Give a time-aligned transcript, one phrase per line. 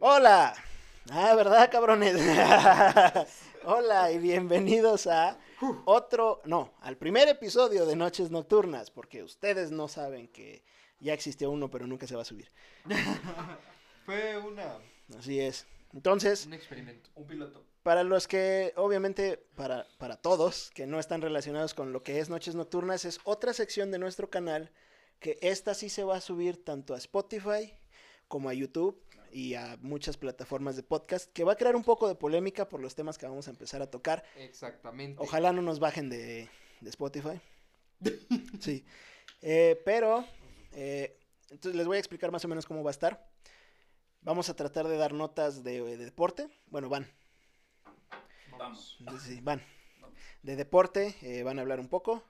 [0.00, 0.54] Hola.
[1.10, 2.16] Ah, ¿verdad, cabrones?
[3.64, 5.38] Hola y bienvenidos a
[5.86, 10.62] otro, no, al primer episodio de Noches Nocturnas, porque ustedes no saben que
[11.00, 12.52] ya existió uno, pero nunca se va a subir.
[14.04, 14.76] Fue una.
[15.18, 15.66] Así es.
[15.94, 17.08] Entonces, Un experimento.
[17.14, 17.64] Un piloto.
[17.82, 22.28] para los que, obviamente, para, para todos que no están relacionados con lo que es
[22.28, 24.70] Noches Nocturnas, es otra sección de nuestro canal,
[25.20, 27.74] que esta sí se va a subir tanto a Spotify
[28.28, 29.00] como a YouTube
[29.36, 32.80] y a muchas plataformas de podcast, que va a crear un poco de polémica por
[32.80, 34.24] los temas que vamos a empezar a tocar.
[34.38, 35.22] Exactamente.
[35.22, 36.48] Ojalá no nos bajen de,
[36.80, 37.38] de Spotify.
[38.60, 38.86] Sí.
[39.42, 40.24] Eh, pero,
[40.72, 41.18] eh,
[41.50, 43.28] entonces les voy a explicar más o menos cómo va a estar.
[44.22, 46.48] Vamos a tratar de dar notas de, de deporte.
[46.68, 47.06] Bueno, van.
[48.58, 48.98] Vamos.
[49.20, 49.62] Sí, van.
[50.42, 52.22] De deporte, eh, van a hablar un poco.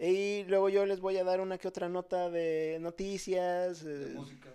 [0.00, 3.84] Y luego yo les voy a dar una que otra nota de noticias.
[3.84, 4.52] De eh, música.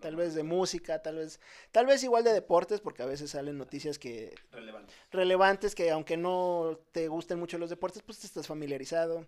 [0.00, 1.40] Tal vez de música, tal vez,
[1.72, 4.94] tal vez igual de deportes, porque a veces salen noticias que Relevante.
[5.10, 9.26] relevantes que aunque no te gusten mucho los deportes, pues te estás familiarizado.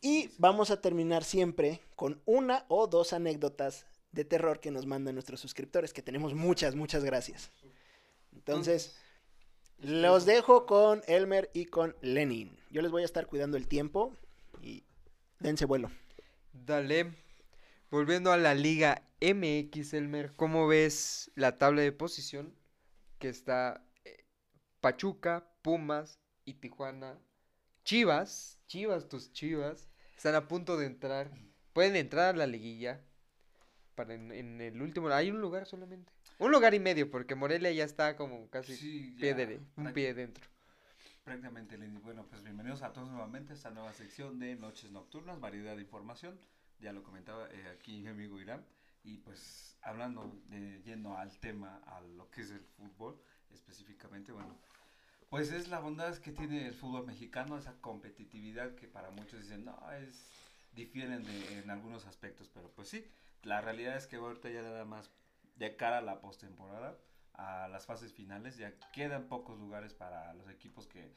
[0.00, 5.14] Y vamos a terminar siempre con una o dos anécdotas de terror que nos mandan
[5.14, 7.50] nuestros suscriptores, que tenemos muchas, muchas gracias.
[8.32, 8.96] Entonces,
[9.78, 12.56] los dejo con Elmer y con Lenin.
[12.70, 14.12] Yo les voy a estar cuidando el tiempo
[14.62, 14.84] y
[15.40, 15.90] dense vuelo.
[16.52, 17.14] Dale.
[17.90, 22.54] Volviendo a la Liga MX, Elmer, ¿cómo ves la tabla de posición?
[23.18, 24.24] Que está eh,
[24.80, 27.18] Pachuca, Pumas y Tijuana.
[27.84, 31.30] Chivas, Chivas, tus Chivas, están a punto de entrar.
[31.72, 33.00] Pueden entrar a la liguilla.
[33.94, 35.08] Para en, en el último.
[35.08, 36.12] Hay un lugar solamente.
[36.38, 39.92] Un lugar y medio, porque Morelia ya está como casi Sí, pie ya, de- un
[39.92, 40.44] pie dentro.
[41.24, 41.98] Prácticamente, Lenny.
[41.98, 45.82] Bueno, pues bienvenidos a todos nuevamente a esta nueva sección de Noches Nocturnas, variedad de
[45.82, 46.38] información.
[46.80, 48.64] Ya lo comentaba eh, aquí mi amigo Irán.
[49.02, 54.56] Y pues hablando, de, yendo al tema, a lo que es el fútbol específicamente, bueno,
[55.30, 59.64] pues es la bondad que tiene el fútbol mexicano, esa competitividad que para muchos dicen,
[59.64, 60.30] no, es
[60.72, 63.06] difieren de- en algunos aspectos, pero pues sí,
[63.42, 65.10] la realidad es que ahorita ya nada más
[65.56, 66.96] de cara a la postemporada,
[67.34, 71.14] a las fases finales, ya quedan pocos lugares para los equipos que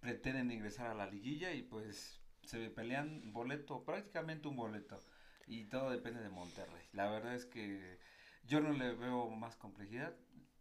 [0.00, 5.00] pretenden ingresar a la liguilla y pues se pelean boleto, prácticamente un boleto.
[5.46, 6.86] Y todo depende de Monterrey.
[6.92, 7.98] La verdad es que
[8.44, 10.14] yo no le veo más complejidad.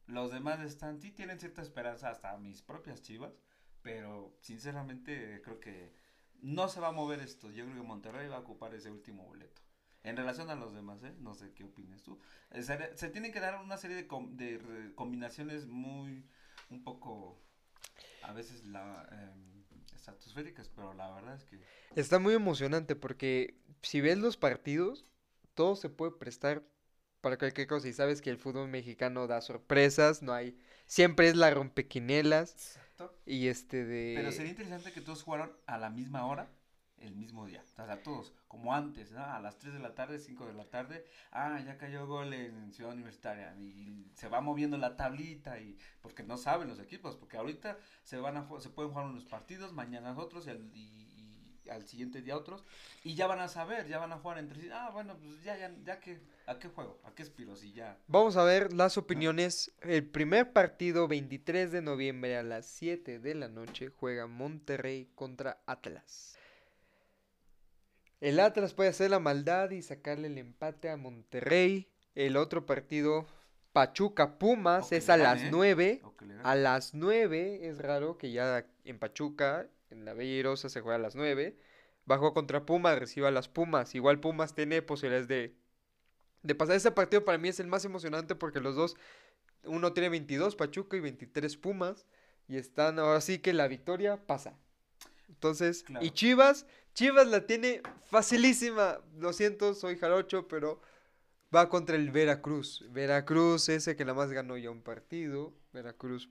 [0.08, 3.34] Los demás están, sí tienen cierta esperanza, hasta mis propias chivas,
[3.82, 5.94] pero sinceramente creo que
[6.42, 7.50] no se va a mover esto.
[7.52, 9.62] Yo creo que Monterrey va a ocupar ese último boleto.
[10.04, 11.14] En relación a los demás, ¿eh?
[11.20, 12.20] No sé qué opinas tú.
[12.50, 16.26] Eh, Se, se tienen que dar una serie de, de combinaciones muy,
[16.72, 17.40] un poco,
[18.24, 19.51] a veces, la, em,
[20.02, 21.60] estratosféricas, pero la verdad es que
[21.96, 25.06] Está muy emocionante porque si ves los partidos,
[25.54, 26.64] todo se puede prestar
[27.22, 27.88] para cualquier cosa.
[27.88, 30.58] Y sabes que el fútbol mexicano da sorpresas, no hay.
[30.88, 32.80] Siempre es la rompequinelas.
[33.26, 34.14] Y este de.
[34.16, 36.52] Pero sería interesante que todos jugaran a la misma hora,
[37.02, 37.64] el mismo día.
[37.80, 39.24] O sea, todos, como antes, ¿no?
[39.24, 41.06] A las 3 de la tarde, 5 de la tarde.
[41.32, 43.56] Ah, ya cayó gol en Ciudad Universitaria.
[43.60, 45.60] Y se va moviendo la tablita.
[45.60, 47.16] y Porque no saben los equipos.
[47.16, 51.08] Porque ahorita se van a se pueden jugar unos partidos, mañana otros y al, y-
[51.64, 52.64] y al siguiente día otros.
[53.04, 54.70] Y ya van a saber, ya van a jugar entre sí.
[54.74, 57.00] Ah, bueno, pues ya, ya, ya que, ¿a qué juego?
[57.06, 57.56] ¿A qué aspiro?
[57.56, 57.98] Si ya.
[58.08, 59.72] Vamos a ver las opiniones.
[59.82, 65.62] El primer partido, 23 de noviembre a las 7 de la noche, juega Monterrey contra
[65.66, 66.36] Atlas.
[68.22, 71.90] El Atlas puede hacer la maldad y sacarle el empate a Monterrey.
[72.14, 73.26] El otro partido,
[73.74, 75.50] Pachuca Pumas, es le a gane, las ¿eh?
[75.52, 76.02] 9.
[76.04, 80.34] o que le A las 9 es raro que ya en Pachuca, en la Bella
[80.34, 81.58] Irosa se juega a las 9.
[82.06, 83.96] Bajó contra Pumas, reciba a las Pumas.
[83.96, 85.56] Igual Pumas tiene posibilidades de,
[86.44, 86.76] de pasar.
[86.76, 88.98] Ese partido para mí es el más emocionante porque los dos,
[89.64, 92.06] uno tiene 22 Pachuca y 23 Pumas.
[92.48, 94.60] Y están, ahora sí que la victoria pasa.
[95.36, 96.06] Entonces, Claro.
[96.06, 99.00] y Chivas, Chivas la tiene facilísima.
[99.18, 100.82] Lo siento, soy jarocho, pero
[101.56, 102.86] va contra el Veracruz.
[102.92, 105.54] Veracruz, ese que nada más ganó ya un partido.
[105.74, 106.30] Veracruz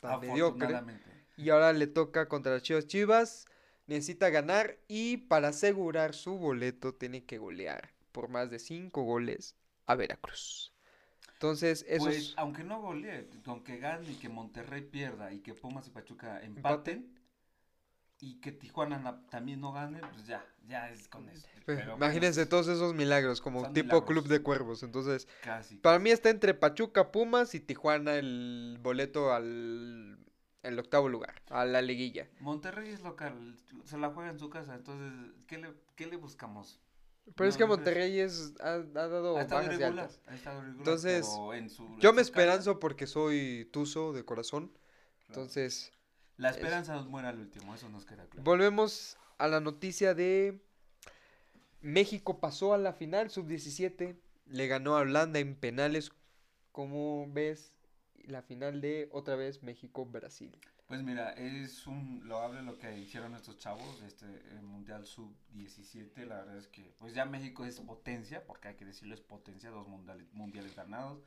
[0.00, 0.80] tan mediocre.
[1.36, 2.86] Y ahora le toca contra las Chivas.
[2.86, 3.46] Chivas
[3.86, 9.56] necesita ganar y para asegurar su boleto tiene que golear por más de 5 goles
[9.86, 10.72] a Veracruz.
[11.34, 15.54] Entonces, eso Pues, es- aunque no golee, aunque gane y que Monterrey pierda y que
[15.54, 17.12] Pumas y Pachuca empaten
[18.22, 21.46] y que Tijuana na- también no gane, pues ya, ya es con eso.
[21.66, 24.04] Pero Imagínense bueno, todos esos milagros, como tipo milagros.
[24.06, 24.82] Club de Cuervos.
[24.82, 25.76] Entonces, Casi.
[25.76, 26.04] para casi.
[26.04, 30.18] mí está entre Pachuca, Pumas y Tijuana el boleto al
[30.62, 32.28] el octavo lugar, a la liguilla.
[32.38, 35.12] Monterrey es local, se la juega en su casa, entonces,
[35.48, 36.78] ¿qué le, qué le buscamos?
[37.34, 37.66] Pero es que.
[37.66, 40.20] Monterrey es, ha, ha dado Ha estado bajas y irregular, altas.
[40.28, 44.68] ha estado irregular, Entonces, en su- Yo en me esperanzo porque soy tuzo de corazón.
[44.68, 45.26] claro.
[45.28, 45.92] Entonces,
[46.36, 48.42] La es- esperanza nos muere al último, eso nos queda claro.
[48.44, 50.60] volvemos a la noticia de
[51.80, 56.12] México pasó a la final sub-17, le ganó a Holanda en penales.
[56.70, 57.72] ¿Cómo ves
[58.24, 60.56] la final de otra vez México-Brasil?
[60.86, 66.36] Pues mira, es un loable lo que hicieron estos chavos, este el Mundial Sub-17, la
[66.36, 69.88] verdad es que pues ya México es potencia, porque hay que decirlo es potencia, dos
[69.88, 71.22] mundiales, mundiales ganados,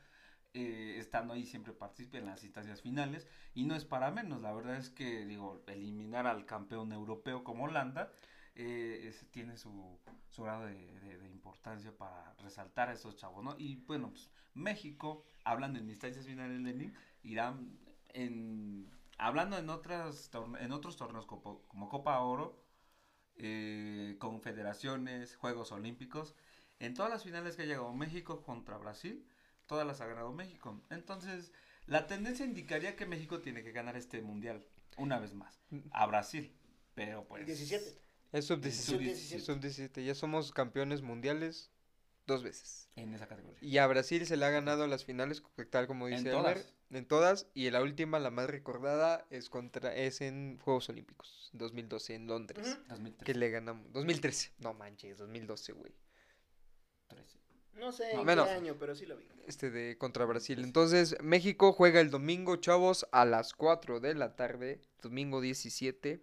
[0.58, 4.54] eh, estando ahí siempre participa en las instancias finales, y no es para menos, la
[4.54, 8.10] verdad es que digo, eliminar al campeón europeo como Holanda,
[8.54, 9.98] eh, tiene su,
[10.38, 13.54] grado de, importancia para resaltar a estos chavos, ¿no?
[13.58, 17.78] Y bueno, pues México, hablando en instancias finales, Lenin, irán
[18.14, 20.30] en hablando en otras
[20.60, 22.64] en otros torneos como, como Copa Oro,
[23.36, 26.34] eh, confederaciones, Juegos Olímpicos,
[26.78, 29.26] en todas las finales que ha llegado México contra Brasil,
[29.66, 30.80] todas las ha ganado México.
[30.90, 31.52] Entonces,
[31.86, 34.66] la tendencia indicaría que México tiene que ganar este mundial
[34.96, 35.60] una vez más
[35.90, 36.56] a Brasil,
[36.94, 38.00] pero pues 17.
[38.32, 38.70] Es sub-17.
[38.72, 39.40] Sub-17.
[39.40, 40.04] Sub-17.
[40.04, 41.70] Ya somos campeones mundiales
[42.26, 42.90] dos veces.
[42.96, 43.58] en esa categoría.
[43.60, 46.56] Y a Brasil se le ha ganado las finales, tal como En dice todas.
[46.56, 47.46] Elmer, en todas.
[47.54, 52.78] Y la última, la más recordada, es contra es en Juegos Olímpicos, 2012 en Londres.
[52.88, 53.24] 2013.
[53.24, 53.92] Que le ganamos.
[53.92, 54.54] 2013.
[54.58, 55.92] No manches, 2012, güey.
[57.76, 58.46] No sé No, en menos.
[58.46, 59.26] qué año, pero sí lo vi.
[59.46, 60.60] Este de contra Brasil.
[60.62, 66.22] Entonces, México juega el domingo, chavos, a las 4 de la tarde, domingo 17,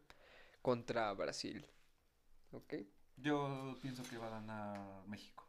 [0.62, 1.66] contra Brasil.
[2.52, 2.74] ¿Ok?
[3.18, 5.48] Yo pienso que va a ganar México.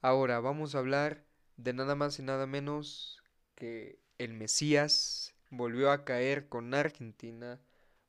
[0.00, 1.24] Ahora vamos a hablar
[1.56, 3.22] de nada más y nada menos
[3.54, 7.60] que el Mesías volvió a caer con Argentina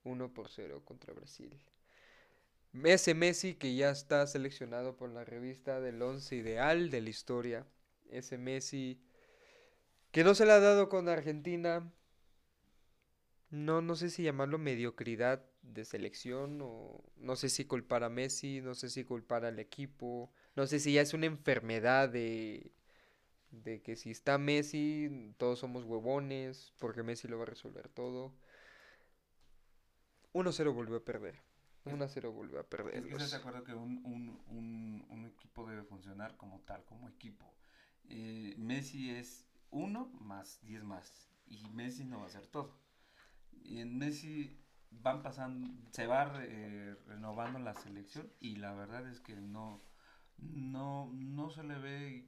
[0.04, 1.60] 1 por 0 contra Brasil.
[2.74, 7.68] Ese Messi que ya está seleccionado por la revista del once ideal de la historia.
[8.10, 9.02] Ese Messi
[10.12, 11.92] que no se le ha dado con Argentina.
[13.50, 18.62] No, no sé si llamarlo mediocridad de selección o no sé si culpar a Messi,
[18.62, 20.32] no sé si culpar al equipo.
[20.56, 22.72] No sé si ya es una enfermedad de,
[23.52, 28.34] de que si está Messi, todos somos huevones, porque Messi lo va a resolver todo.
[30.34, 31.51] 1-0 volvió a perder.
[31.86, 32.96] 1-0 volvió a perder.
[32.96, 37.10] Es que estoy de acuerdo que un, un, un, equipo debe funcionar como tal, como
[37.10, 37.54] equipo.
[38.10, 41.30] Eh, Messi es uno más 10 más.
[41.48, 42.78] Y Messi no va a hacer todo.
[43.64, 44.58] Y en Messi
[44.92, 49.82] van pasando, se va re- renovando la selección y la verdad es que no,
[50.38, 52.28] no, no se le ve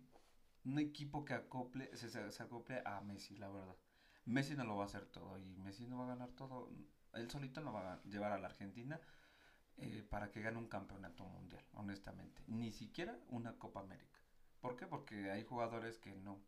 [0.64, 3.76] un equipo que acople, se, se- se acople a Messi, la verdad.
[4.26, 6.70] Messi no lo va a hacer todo y Messi no va a ganar todo.
[7.14, 9.00] Él solito no va a llevar a la Argentina
[9.78, 12.44] eh, para que gane un campeonato mundial, honestamente.
[12.48, 14.20] Ni siquiera una Copa América.
[14.62, 14.88] ¿Por qué?
[14.88, 16.42] Porque hay jugadores que no,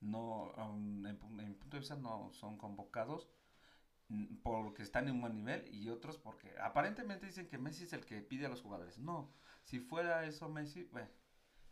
[0.00, 3.28] no um, en, en punto de vista no son convocados
[4.42, 8.04] porque están en un buen nivel y otros porque aparentemente dicen que Messi es el
[8.04, 8.98] que pide a los jugadores.
[8.98, 9.32] No,
[9.62, 11.08] si fuera eso Messi, bueno,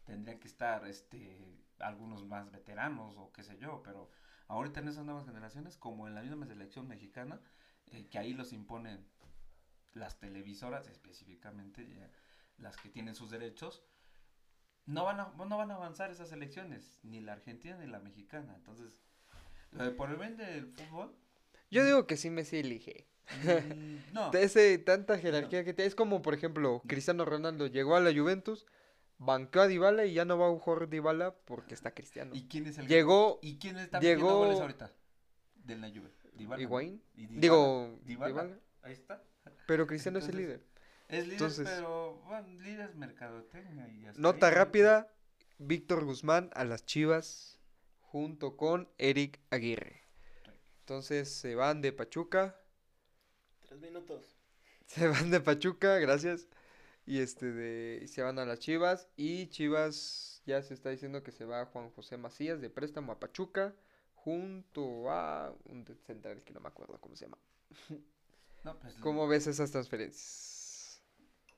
[0.05, 4.11] tendrían que estar este algunos más veteranos o qué sé yo, pero
[4.49, 7.41] ahorita en esas nuevas generaciones, como en la misma selección mexicana,
[7.87, 9.06] eh, que ahí los imponen
[9.94, 12.10] las televisoras específicamente, ya,
[12.58, 13.82] las que tienen sus derechos,
[14.87, 18.54] no van, a, no van a avanzar esas elecciones, ni la argentina ni la mexicana.
[18.56, 18.98] Entonces,
[19.72, 21.14] lo de por el bien del fútbol,
[21.70, 23.06] Yo digo que sí Messi elige.
[23.44, 24.30] mm, no.
[24.32, 25.87] De ese, tanta jerarquía que tiene.
[25.88, 28.66] Es como, por ejemplo, Cristiano Ronaldo llegó a la Juventus,
[29.18, 32.35] banqueó a Dybala y ya no va a jugar Dybala porque está Cristiano.
[32.35, 34.90] ¿Y quién es el Llegó ¿Y quién está llegó- goles ahorita?
[35.54, 36.11] Del la Juve.
[36.32, 36.56] Dybala.
[36.59, 38.28] Digo, Dybala.
[38.32, 38.59] Dybala.
[38.82, 39.23] Ahí está.
[39.71, 40.61] Pero Cristiano es el líder.
[41.07, 44.55] Es líder, Entonces- pero bueno, líder es mercadotecnia y hasta Nota ahí.
[44.55, 45.12] rápida,
[45.59, 47.61] Víctor Guzmán a las Chivas
[48.00, 50.03] junto con Eric Aguirre.
[50.81, 52.59] Entonces se van de Pachuca,
[53.61, 54.37] Tres minutos.
[54.87, 56.49] se van de Pachuca, gracias.
[57.07, 61.31] Y este de se van a las Chivas y Chivas ya se está diciendo que
[61.31, 63.73] se va Juan José Macías de préstamo a Pachuca
[64.17, 67.39] junto a un central que no me acuerdo cómo se llama.
[68.64, 71.02] No, pues, ¿Cómo ves esas transferencias?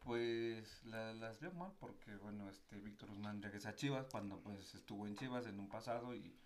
[0.04, 4.74] Pues la- las veo mal porque, bueno, este Víctor Guzmán regresa a Chivas cuando pues
[4.74, 6.36] estuvo en Chivas en un pasado y,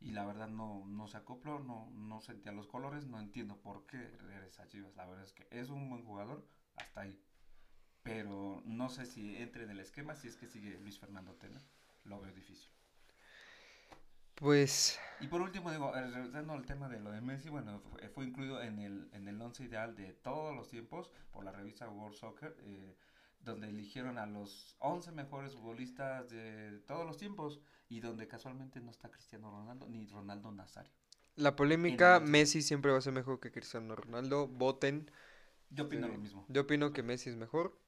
[0.00, 3.86] y la verdad no, no se acopló, no, no sentía los colores, no entiendo por
[3.86, 4.96] qué regresa a Chivas.
[4.96, 6.44] La verdad es que es un buen jugador
[6.76, 7.18] hasta ahí.
[8.02, 11.62] Pero no sé si entre en el esquema, si es que sigue Luis Fernando Tena,
[12.04, 12.70] lo veo difícil.
[14.36, 18.08] Pues Y por último, digo, eh, regresando al tema de lo de Messi, bueno, fue,
[18.10, 21.88] fue incluido en el, en el once ideal de todos los tiempos por la revista
[21.88, 22.56] World Soccer.
[22.60, 22.96] eh,
[23.40, 28.90] donde eligieron a los 11 mejores futbolistas de todos los tiempos y donde casualmente no
[28.90, 30.90] está Cristiano Ronaldo ni Ronaldo Nazario.
[31.36, 34.48] La polémica, Messi siempre va a ser mejor que Cristiano Ronaldo.
[34.48, 35.08] Voten.
[35.70, 36.12] Yo opino Sí.
[36.12, 36.44] lo mismo.
[36.48, 37.78] Yo opino que Messi es mejor.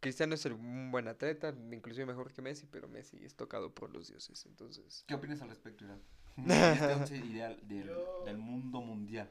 [0.00, 3.90] Cristiano es el- un buen atleta, inclusive mejor que Messi, pero Messi es tocado por
[3.90, 5.04] los dioses, entonces...
[5.06, 6.00] ¿Qué opinas al respecto, Irán?
[6.36, 9.30] este once ideal del, Yo- del mundo mundial.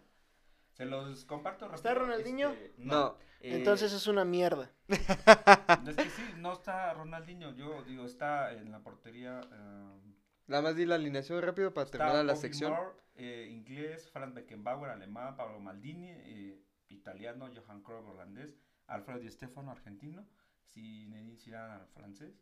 [0.73, 2.49] Se los comparto ¿Está rápido, Ronaldinho?
[2.51, 3.17] este, No.
[3.41, 4.71] eh, Entonces es una mierda.
[4.87, 7.53] Es que sí, no está Ronaldinho.
[7.55, 9.41] Yo digo, está en la portería.
[9.51, 10.13] eh,
[10.47, 12.71] Nada más di la alineación rápido para está terminar la Bobby sección.
[12.71, 18.55] Moore, eh, inglés, Franz Beckenbauer, alemán, Pablo Maldini, eh, italiano, Johan Cruyff, holandés,
[18.87, 20.25] Alfredo Di Stefano, argentino,
[20.73, 22.33] Zinedine Zidane, francés,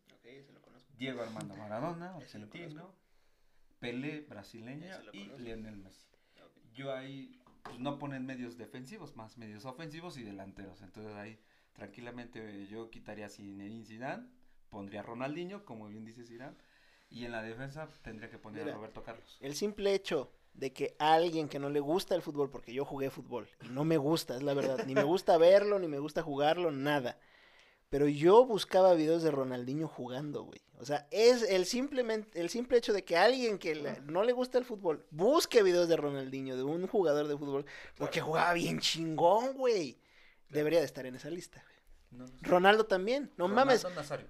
[0.96, 2.94] Diego Armando Maradona, argentino,
[3.80, 4.26] Pelé,
[5.04, 5.30] lo y.
[5.38, 6.08] Lionel Messi.
[6.74, 10.82] Yo ahí pues, no ponen medios defensivos, más medios ofensivos y delanteros.
[10.82, 11.38] Entonces ahí
[11.72, 14.26] tranquilamente yo quitaría Zinedine Zidane,
[14.68, 16.56] pondría Ronaldinho, como bien dice Zidane,
[17.10, 19.38] y en la defensa tendría que poner Mira, a Roberto Carlos.
[19.40, 23.10] El simple hecho de que alguien que no le gusta el fútbol, porque yo jugué
[23.10, 26.22] fútbol, y no me gusta, es la verdad, ni me gusta verlo, ni me gusta
[26.22, 27.18] jugarlo, nada.
[27.90, 30.60] Pero yo buscaba videos de Ronaldinho jugando, güey.
[30.78, 34.58] O sea, es el simplemente el simple hecho de que alguien que no le gusta
[34.58, 37.64] el fútbol busque videos de Ronaldinho, de un jugador de fútbol,
[37.96, 39.98] porque jugaba bien chingón, güey.
[40.50, 41.62] Debería de estar en esa lista.
[41.64, 42.20] güey.
[42.20, 42.46] No, no sé.
[42.46, 43.84] Ronaldo también, no mames.
[43.94, 44.26] Nazario,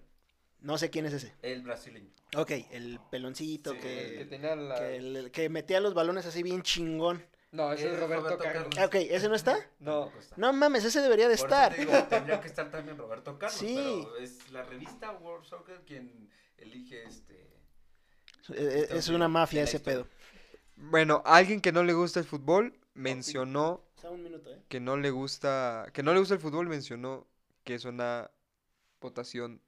[0.61, 1.35] No sé quién es ese.
[1.43, 2.11] el brasileño.
[2.37, 4.79] Ok, el peloncito Sí, que, tenía la...
[4.79, 7.25] que, el- que metía los balones así bien chingón.
[7.50, 8.62] No, ese es Es Roberto, Roberto Carlos.
[8.75, 8.78] Carlos.
[8.78, 9.59] Ah, Ok, ¿ese no está?
[9.78, 10.12] No.
[10.37, 11.75] No mames, ese debería de Por eso estar.
[11.75, 13.75] te digo, tendría que estar también Roberto Carlos, Sí.
[14.05, 16.28] pero es la revista World Soccer quien
[16.59, 17.35] elige este...
[18.50, 20.02] Eh, eh, Es una mafia ese historia.
[20.05, 20.09] pedo.
[20.76, 24.62] Bueno, alguien que no le gusta el fútbol mencionó un minuto, ¿eh?
[24.69, 27.26] que no le gusta, que no le gusta el fútbol, mencionó
[27.64, 28.31] que es una
[29.00, 29.61] votación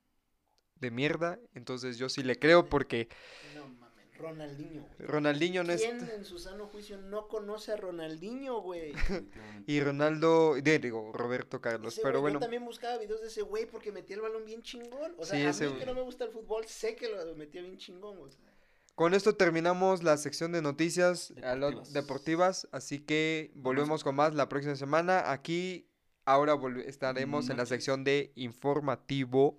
[0.77, 1.39] de mierda.
[1.55, 3.09] Entonces yo sí le creo porque
[3.55, 3.90] No mames,
[4.21, 5.09] Ronaldinho, güey.
[5.09, 8.93] Ronaldinho no ¿Quién en su sano juicio no conoce a Ronaldinho, güey?
[9.67, 11.95] Y Ronaldo, de- digo, Roberto Carlos.
[11.95, 14.45] Ese Pero güey, bueno, Yo también buscaba videos de ese güey porque metía el balón
[14.45, 15.15] bien chingón.
[15.19, 15.81] O sea, Sí, a ese mí güey.
[15.81, 18.33] que no me gusta el fútbol, sé que lo metía bien chingón, güey.
[18.95, 21.93] con esto terminamos la sección de noticias a Deportivas.
[21.95, 22.69] deportivas.
[22.73, 25.31] Así que volvemos con más la próxima semana.
[25.33, 25.87] Aquí
[26.27, 29.59] ahora estaremos en la sección de informativo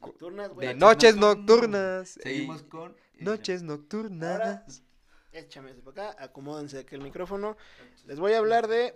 [0.02, 0.68] nocturnas, güey.
[0.68, 2.08] de Noches noches nocturnas.
[2.22, 2.92] Seguimos con...
[2.92, 4.82] eh, noches nocturnas.
[5.32, 7.56] Échame para acá, acomódense aquí el micrófono.
[8.06, 8.94] Les voy a hablar de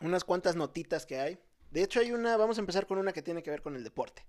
[0.00, 1.38] unas cuantas notitas que hay.
[1.70, 3.84] De hecho, hay una, vamos a empezar con una que tiene que ver con el
[3.84, 4.26] deporte.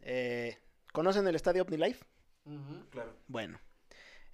[0.00, 0.58] Eh,
[0.92, 2.04] ¿Conocen el estadio OmniLife?
[2.44, 2.88] Ujú.
[2.90, 3.14] Claro.
[3.26, 3.60] Bueno,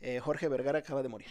[0.01, 1.31] eh, Jorge Vergara acaba de morir.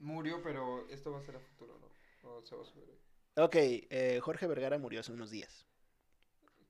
[0.00, 2.28] Murió, pero esto va a ser a futuro, ¿no?
[2.28, 2.98] O se va a subir.
[3.36, 5.66] ok, eh, Jorge Vergara murió hace unos días.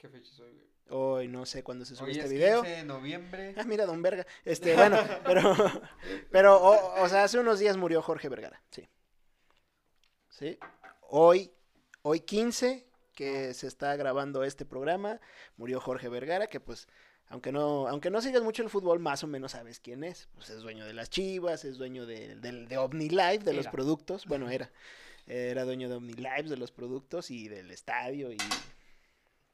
[0.03, 0.51] ¿Qué fecha es hoy?
[0.53, 0.67] güey?
[0.91, 2.63] Hoy no sé cuándo se sube Hoy este es video.
[2.63, 3.55] 15 de noviembre.
[3.57, 4.27] Ah, mira, don Verga.
[4.45, 5.55] Este, bueno, pero,
[6.31, 8.89] pero, o, o sea, hace unos días murió Jorge Vergara, sí.
[10.29, 10.59] Sí.
[11.03, 11.53] Hoy,
[12.03, 15.21] hoy 15, que se está grabando este programa,
[15.57, 16.89] murió Jorge Vergara, que pues,
[17.29, 20.29] aunque no, aunque no sigas mucho el fútbol, más o menos sabes quién es.
[20.35, 24.27] Pues es dueño de las Chivas, es dueño de, del- de OmniLife, de los productos.
[24.27, 24.71] Bueno, era.
[25.29, 28.39] Era dueño de OmniLife, de los productos y del estadio y...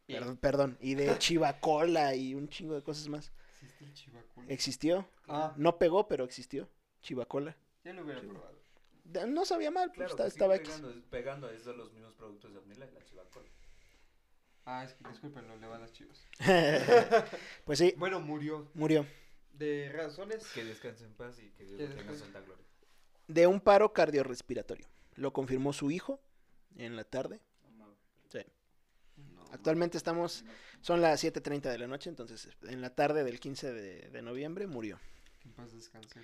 [0.09, 3.31] Y- Perdón, perdón, y de Chivacola y un chingo de cosas más.
[3.63, 4.47] ¿Existe el chivaculo?
[4.49, 5.09] Existió.
[5.29, 6.69] Ah, No pegó, pero existió.
[7.03, 7.57] Chivacola.
[7.85, 8.59] ya lo hubiera probado.
[9.05, 10.81] De- No sabía mal, pues Claro, que estaba sigue X.
[10.81, 13.47] pegando, pegando es de los mismos productos de Omnila, la chivacola.
[14.65, 16.27] Ah, es que discúlpenlo, le van las chivas.
[17.65, 18.69] pues sí, Bueno, murió.
[18.75, 19.07] murió.
[19.53, 20.47] De razones.
[20.53, 22.65] Que descanse en paz y que Dios Que lo tenga santa gloria.
[23.27, 24.87] De un paro cardiorrespiratorio.
[25.17, 26.21] Lo confirmó su hijo
[26.77, 27.41] en la tarde.
[29.53, 30.45] Actualmente estamos,
[30.81, 34.67] son las 7.30 de la noche, entonces en la tarde del 15 de, de noviembre
[34.67, 34.99] murió.
[35.43, 36.21] Que paz descanse.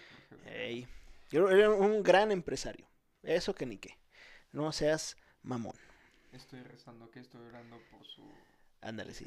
[0.47, 0.87] Ey.
[1.31, 2.87] Yo- Era un gran empresario.
[3.23, 3.97] Eso que ni qué.
[4.52, 5.75] No seas mamón.
[6.33, 8.23] Estoy rezando que estoy orando por su.
[8.83, 9.26] Ándale, sí.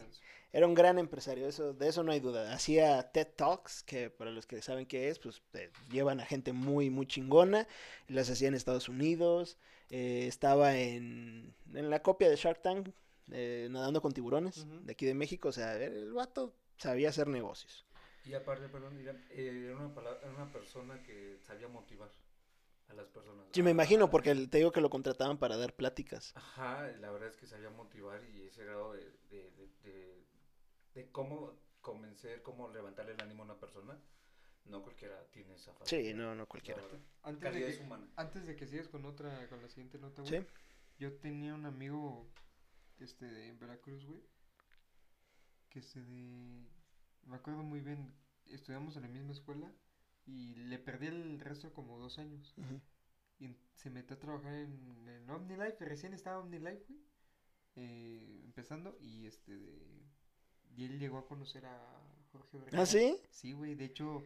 [0.53, 2.53] Era un gran empresario, eso, de eso no hay duda.
[2.53, 6.53] Hacía TED Talks, que para los que saben qué es, pues eh, llevan a gente
[6.53, 7.67] muy, muy chingona.
[8.07, 9.57] Las hacía en Estados Unidos.
[9.89, 12.89] eh, estaba en, en la copia de Shark Tank,
[13.31, 15.49] eh, nadando con tiburones, de aquí de México.
[15.49, 17.85] O sea, el vato sabía hacer negocios.
[18.25, 22.11] Y aparte, perdón, Irán, eh, era, una pala- era una persona que sabía motivar
[22.89, 23.45] a las personas.
[23.51, 26.33] Sí, me imagino, porque el- te digo que lo contrataban para dar pláticas.
[26.35, 30.25] Ajá, la verdad es que sabía motivar y ese grado de, de, de, de-
[30.93, 33.97] de cómo convencer, cómo levantarle el ánimo a una persona,
[34.65, 36.81] no cualquiera tiene esa Sí, facilidad, no, no cualquiera.
[36.81, 36.87] de,
[37.77, 38.07] que, humana.
[38.17, 40.47] antes de que sigas con otra, con la siguiente nota, güey, Sí.
[40.97, 42.29] yo tenía un amigo
[42.99, 44.21] este, de en Veracruz, güey.
[45.69, 46.65] Que este de...
[47.25, 48.13] Me acuerdo muy bien,
[48.45, 49.71] estudiamos en la misma escuela
[50.25, 52.55] y le perdí el resto como dos años.
[53.39, 57.01] Y se metió a trabajar en, en OmniLife, recién estaba OmniLife, güey.
[57.75, 60.07] eh, empezando y este de...
[60.75, 62.01] Y él llegó a conocer a
[62.31, 62.83] Jorge Vergara.
[62.83, 63.17] ¿Ah, sí?
[63.29, 64.23] Sí, güey, de hecho,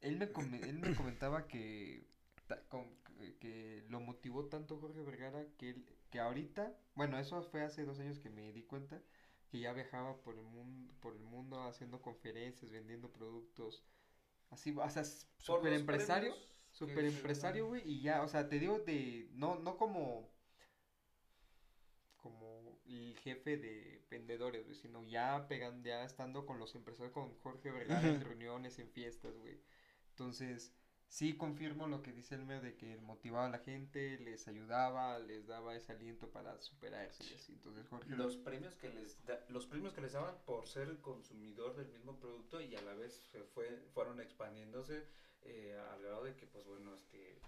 [0.00, 2.06] él me, él me comentaba que,
[2.46, 7.42] ta- con- que- que lo motivó tanto Jorge Vergara que él, que ahorita, bueno, eso
[7.42, 9.02] fue hace dos años que me di cuenta,
[9.50, 13.82] que ya viajaba por el mundo, por el mundo haciendo conferencias, vendiendo productos,
[14.50, 16.36] así, o sea, s- Por súper los empresario,
[16.72, 20.30] se empresario, güey, y ya, o sea, te digo de, no, no como,
[22.16, 27.34] como el jefe de vendedores, güey, sino ya pegando, ya estando con los empresarios, con
[27.42, 29.60] Jorge Vergara en reuniones, en fiestas, güey.
[30.10, 30.72] Entonces,
[31.08, 35.46] sí confirmo lo que dice Elmer de que motivaba a la gente, les ayudaba, les
[35.46, 37.52] daba ese aliento para superarse y así.
[37.52, 41.00] Entonces, Jorge Los premios que les da- los premios que les daban por ser el
[41.00, 45.06] consumidor del mismo producto y a la vez se fue fueron expandiéndose
[45.42, 47.40] eh, al grado de que pues bueno este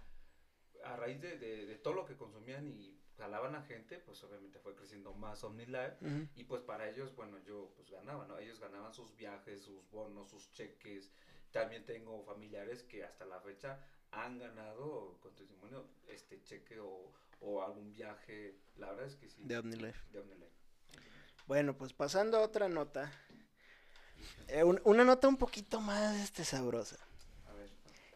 [0.85, 4.59] a raíz de, de, de todo lo que consumían y jalaban a gente pues obviamente
[4.59, 6.27] fue creciendo más OmniLife Ujú.
[6.35, 10.29] y pues para ellos bueno yo pues ganaba no ellos ganaban sus viajes sus bonos
[10.29, 11.11] sus cheques
[11.59, 13.79] también tengo familiares que hasta la fecha
[14.11, 17.11] han ganado con testimonio este cheque o,
[17.41, 19.99] o algún viaje la verdad es que sí De OmniLife.
[20.11, 20.51] de OmniLife.
[21.45, 23.11] Bueno, pues pasando a otra nota.
[24.47, 26.97] Eh, un- una nota un poquito más este, sabrosa.
[27.47, 27.69] A ver,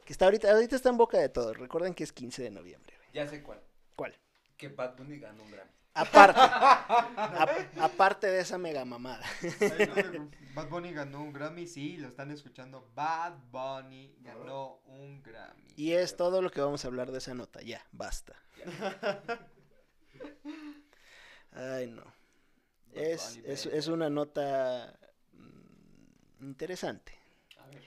[0.05, 1.57] Que está ahorita, ahorita está en boca de todos.
[1.57, 2.95] Recuerden que es 15 de noviembre.
[3.13, 3.61] ya sé cuál.
[3.95, 4.17] ¿Cuál?
[4.57, 5.71] Que Bad Bunny ganó un Grammy.
[5.93, 6.39] Aparte.
[6.39, 9.25] ap- aparte de esa mega mamada.
[10.53, 12.89] Bad Bunny ganó un Grammy, sí, lo están escuchando.
[12.95, 15.73] Bad Bunny ganó un Grammy.
[15.75, 17.61] Y es todo lo que vamos a hablar de esa nota.
[17.61, 18.35] Ya, basta.
[21.51, 22.03] Ay, no.
[22.93, 24.97] Es, es, es una nota
[25.33, 27.17] mm, interesante.
[27.57, 27.83] A ver.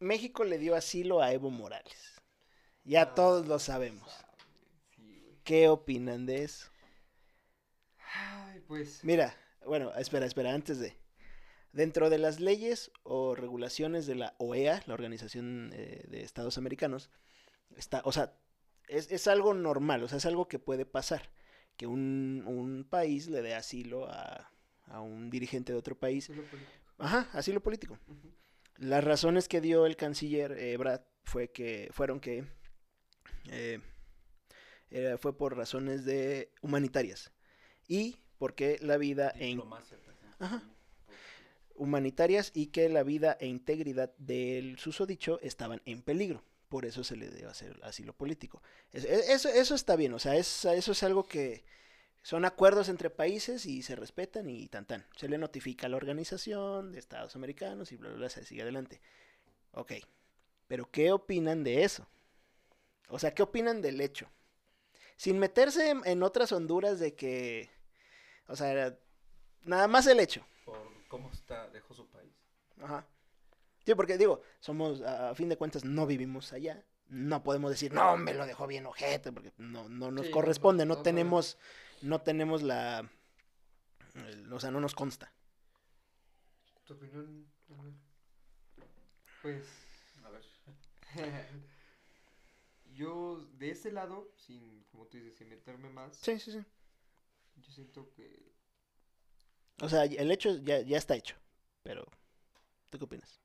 [0.00, 2.20] México le dio asilo a Evo Morales.
[2.84, 4.12] Ya Ah, todos lo sabemos.
[5.44, 6.68] ¿Qué opinan de eso?
[8.14, 9.04] Ay, pues.
[9.04, 10.96] Mira, bueno, espera, espera, antes de.
[11.72, 17.10] Dentro de las leyes o regulaciones de la OEA, la Organización eh, de Estados Americanos,
[17.76, 18.32] está, o sea,
[18.88, 21.30] es, es algo normal, o sea, es algo que puede pasar,
[21.76, 24.50] que un, un país le dé asilo a,
[24.86, 26.30] a un dirigente de otro país.
[26.30, 26.72] eso es lo político.
[26.98, 27.98] Ajá, asilo político.
[28.76, 32.44] Las razones que dio el canciller Ebrard fue que fueron que
[33.50, 33.80] eh,
[34.90, 37.32] era- fue por razones de humanitarias
[37.88, 39.96] y porque la vida e Diplomacia.
[41.06, 41.20] pues,
[41.74, 46.44] humanitarias y que la vida e integridad del susodicho estaban en peligro.
[46.68, 48.62] Por eso se le dio hacer asilo político.
[48.92, 51.64] E- Eso, eso está bien, o sea, es- eso es algo que
[52.22, 55.06] son acuerdos entre países y se respetan y tan tan.
[55.16, 58.62] Se le notifica a la organización de Estados Americanos y bla, bla, bla, se sigue
[58.62, 59.00] adelante.
[59.72, 59.92] Ok,
[60.66, 62.08] pero ¿qué opinan de eso?
[63.08, 64.28] O sea, ¿qué opinan del hecho?
[65.16, 67.70] Sin meterse en, en otras honduras de que,
[68.48, 68.96] o sea,
[69.62, 70.46] nada más el hecho.
[70.64, 72.32] Por cómo está, dejó su país.
[72.82, 73.06] Ajá.
[73.86, 76.82] Sí, porque digo, somos, a, a fin de cuentas, no vivimos allá.
[77.08, 80.86] No podemos decir, no, me lo dejó bien ojete, porque no, no nos Sí, corresponde,
[80.86, 81.58] no, no tenemos,
[82.00, 83.08] no tenemos la,
[84.14, 85.30] el- o sea, no nos consta.
[86.84, 87.46] ¿Tu opinión?
[87.68, 87.94] Manuel?
[89.42, 89.64] Pues.
[90.24, 90.42] A ver.
[92.94, 96.64] Yo, de ese lado, sin, como tú dices, sin meterme más, Sí, sí, sí.
[97.56, 98.52] yo siento que.
[99.82, 101.34] O sea, el hecho ya, ya está hecho,
[101.82, 102.04] pero,
[102.90, 103.40] ¿tú qué opinas?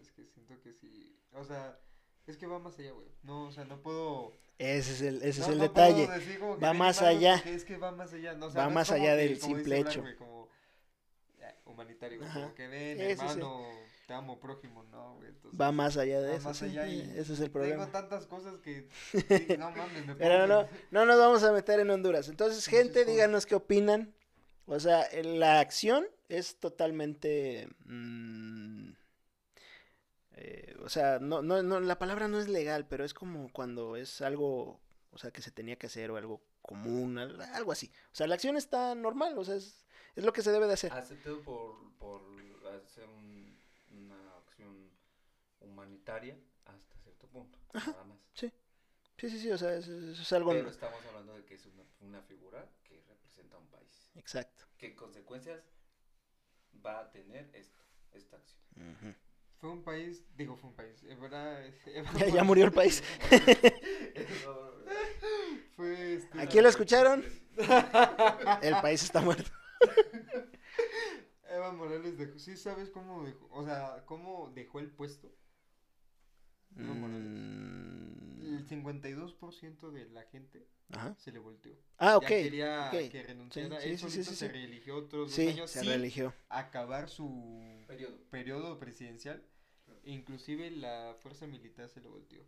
[0.00, 1.18] Es que siento que sí.
[1.32, 1.78] O sea,
[2.26, 3.08] es que va más allá, güey.
[3.22, 4.32] No, o sea, no puedo.
[4.58, 6.08] Ese es el, ese no- es el no detalle.
[6.62, 7.36] Va más allá.
[7.44, 8.34] Es que va más allá.
[8.34, 10.04] No, o sea, Va más allá que, del simple hecho.
[10.16, 10.48] como,
[11.64, 13.70] humanitario, como que ven, hermano,
[14.06, 15.28] te amo, prójimo, no, güey.
[15.28, 17.84] Entonces, Va más allá de va eso, más sí, allá y ese es el problema.
[17.86, 18.88] Tengo tantas cosas que.
[19.12, 22.28] sí, no mames, me Pero no, no nos vamos a meter en Honduras.
[22.28, 24.14] Entonces, gente, díganos qué opinan.
[24.66, 27.68] O sea, la acción es totalmente...
[27.84, 28.90] mm,
[30.32, 33.96] eh, o sea, no, no, no, la palabra no es legal, pero es como cuando
[33.96, 34.80] es algo,
[35.10, 37.90] o sea, que se tenía que hacer o algo común, al- algo así.
[38.12, 39.85] O sea, la acción está normal, o sea, es,
[40.16, 40.92] es lo que se debe de hacer.
[40.92, 42.22] Aceptado por, por
[42.82, 43.56] hacer un-
[43.90, 44.90] una acción
[45.60, 47.58] humanitaria hasta cierto punto.
[47.72, 48.18] Nada más.
[48.34, 48.50] Sí,
[49.18, 50.50] sí, sí, o sea, eso, eso es algo...
[50.50, 54.10] Pero estamos hablando de que es una, una figura que representa a un país.
[54.16, 54.64] Exacto.
[54.76, 55.62] ¿Qué consecuencias
[56.84, 57.78] va a tener esto,
[58.12, 59.16] esta acción?
[59.58, 61.64] Fue un país, digo, fue un país, en verdad.
[62.18, 63.02] Ya, ya murió el país.
[65.76, 67.24] Fue este, Aquí lo escucharon.
[68.62, 69.50] El país está muerto.
[71.48, 72.38] Eva Morales dejó.
[72.38, 73.48] ¿Sí sabes cómo dejó?
[73.52, 75.32] O sea, cómo dejó el puesto?
[76.76, 77.26] Eva Morales.
[77.26, 81.14] Mm, El 52% de la gente Ajá.
[81.18, 81.74] se le volteó.
[81.98, 82.26] Ah, Ya ok.
[82.26, 83.80] quería que renunciara.
[83.80, 84.52] Sí, Él sí, sí, solito sí, se sí.
[84.52, 86.34] reeligió otros dos Sí, años se sin reeligió.
[86.48, 88.18] acabar su Periodo.
[88.30, 89.42] periodo presidencial.
[90.04, 92.42] Inclusive la fuerza militar se le volteó.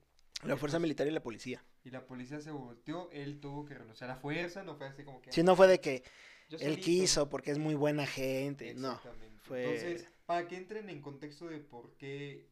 [0.44, 1.62] La fuerza militar y la policía.
[1.84, 5.20] Y la policía se volteó, él tuvo que renunciar a fuerza, no fue así como
[5.22, 5.32] que...
[5.32, 6.02] Si no fue de que
[6.48, 8.74] yo él quiso porque es muy buena gente.
[8.74, 9.00] No.
[9.42, 12.48] Fue- Entonces, para que entren en contexto de por qué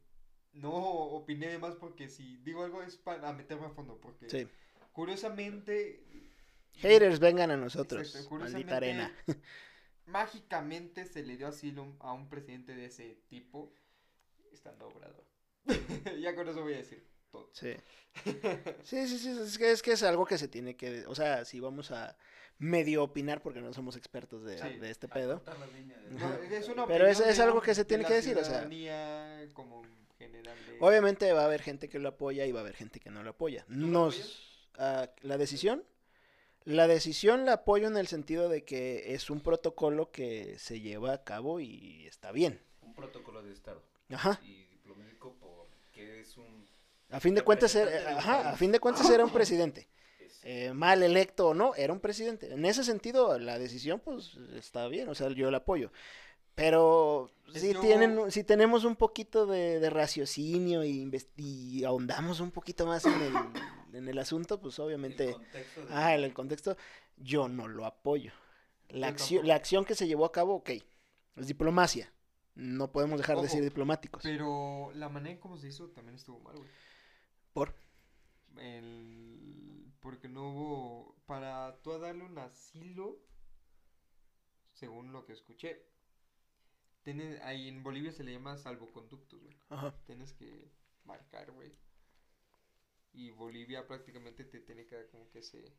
[0.53, 4.47] no opiné de más, porque si digo algo es para meterme a fondo, porque Sí.
[4.93, 6.03] curiosamente...
[6.73, 8.15] Haters, vengan a nosotros.
[8.15, 9.15] Exacto, Maldita arena.
[10.05, 13.73] Mágicamente se le dio asilo a un presidente de ese tipo,
[14.51, 15.25] estando obrador.
[16.21, 17.49] ya con eso voy a decir todo.
[17.53, 17.73] Sí.
[18.83, 19.29] Sí, sí, sí.
[19.29, 21.05] Es que, es que es algo que se tiene que.
[21.07, 22.17] O sea, si vamos a
[22.59, 24.77] medio opinar, porque no somos expertos de, Sí.
[24.79, 25.35] de este pedo.
[25.43, 28.13] cortar la línea de- No, es una Pero es- es algo que se tiene que
[28.13, 28.45] decir, o sea.
[28.67, 29.83] ciudadanía como
[30.17, 32.99] general de- Obviamente va a haber gente que lo apoya y va a haber gente
[32.99, 33.63] que no lo apoya.
[33.67, 35.83] Nos, ah, la decisión,
[36.63, 41.13] la decisión la apoyo en el sentido de que es un protocolo que se lleva
[41.13, 42.59] a cabo y está bien.
[42.81, 43.81] Un protocolo de Estado.
[44.09, 44.39] Ajá.
[44.43, 46.65] Y diplomático porque es un...
[47.09, 49.87] A fin de cuentas, era, ajá, a fin de cuentas era un presidente.
[50.43, 52.53] Eh, mal electo o no, era un presidente.
[52.53, 55.91] En ese sentido, la decisión, pues, está bien, o sea, yo la apoyo.
[56.55, 62.49] Pero si que tienen, si tenemos un poquito de, de raciocinio y, y ahondamos un
[62.51, 63.33] poquito más en el,
[63.93, 66.75] en el asunto, pues el obviamente, contexto de- ah, en el contexto,
[67.17, 68.31] yo no lo apoyo.
[68.89, 70.69] La, acción, la acción que se llevó a cabo, ok,
[71.35, 72.11] es diplomacia.
[72.55, 74.23] No podemos dejar de ser diplomáticos.
[74.23, 76.69] Pero la manera en cómo se hizo también estuvo mal, güey.
[77.53, 77.75] ¿Por?
[78.57, 79.36] El...
[80.07, 81.17] Porque no hubo...
[81.25, 83.19] Para tú darle un asilo,
[84.71, 85.85] según lo que escuché,
[87.03, 87.41] tiene...
[87.41, 89.57] ahí en Bolivia se le llama salvoconductos, güey.
[89.67, 89.93] Ajá.
[90.05, 90.71] Tienes que
[91.03, 91.75] marcar, güey.
[93.11, 95.73] Y Bolivia prácticamente te tiene que dar como que ese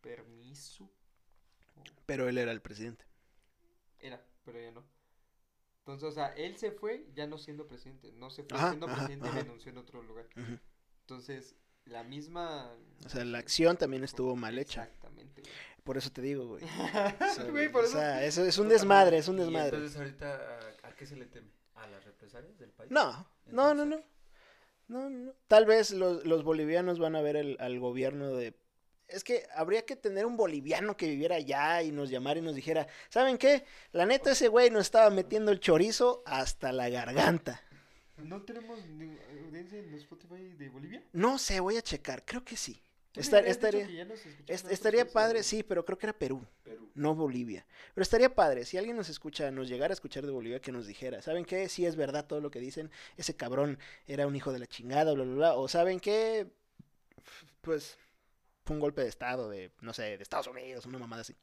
[0.00, 0.90] permiso.
[2.06, 3.04] Pero él era el presidente.
[4.00, 4.84] Era, pero ya no.
[5.78, 8.10] Entonces, o sea, él se fue ya no siendo presidente.
[8.10, 10.26] No se fue Ajá, siendo ajá, presidente y renunció en otro lugar.
[11.02, 11.54] Entonces,
[11.86, 12.70] la misma...
[13.04, 14.84] O sea, la acción también estuvo mal hecha.
[14.84, 15.52] Exactamente, güey.
[15.84, 16.64] Por eso te digo, güey.
[16.64, 16.66] O
[17.34, 19.76] sea, Güey, por o eso- sea, es un desmadre, es un Y desmadre.
[19.76, 20.34] entonces ahorita,
[20.82, 21.48] ¿a, a qué se le teme?
[21.76, 22.90] ¿A las represalias del país?
[22.90, 24.00] No, no, no, No,
[24.88, 25.32] no, no.
[25.48, 28.56] Tal vez los, los bolivianos van a ver el- al gobierno de...
[29.08, 32.56] Es que habría que tener un boliviano que viviera allá y nos llamara y nos
[32.56, 33.64] dijera, ¿saben qué?
[33.92, 37.62] La neta ese güey nos estaba metiendo el chorizo hasta la garganta.
[38.18, 38.80] ¿No tenemos
[39.46, 41.02] audiencia en Spotify de Bolivia?
[41.12, 42.80] No sé, voy a checar, creo que sí.
[43.14, 43.88] Estar- estaría
[44.46, 46.44] est- estaría padre, sí, pero creo que era Perú.
[46.62, 46.90] Perú.
[46.94, 47.66] no Bolivia.
[47.94, 50.86] Pero estaría padre, si alguien nos escucha, nos llegara a escuchar de Bolivia, que nos
[50.86, 51.68] dijera, ¿saben qué?
[51.70, 55.14] Si es verdad todo lo que dicen, ese cabrón era un hijo de la chingada,
[55.14, 55.54] bla, bla, bla.
[55.54, 56.46] O ¿saben qué?
[57.62, 57.98] Pues
[58.64, 61.34] fue un golpe de estado de, no sé, de Estados Unidos, una mamada así.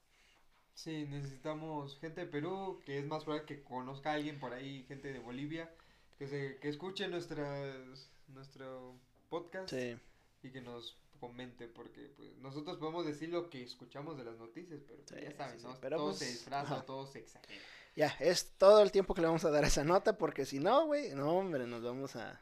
[0.76, 4.86] Sí, necesitamos gente de Perú, que es más probable que conozca a alguien por ahí,
[4.88, 5.72] gente de Bolivia,
[6.17, 8.95] que se que escuche nuestras nuestro
[9.30, 9.97] podcast Sí.
[10.43, 14.82] y que nos comente porque pues nosotros podemos decir lo que escuchamos de las noticias,
[14.86, 15.78] pero pues, Sí, ya saben, sí, sí, ¿no?
[15.80, 16.86] pero, todo pues, se disfraza, ajá.
[16.86, 17.62] todo se exagera.
[17.95, 20.60] Ya, es todo el tiempo que le vamos a dar a esa nota, porque si
[20.60, 22.41] no, güey, no, hombre, nos vamos a...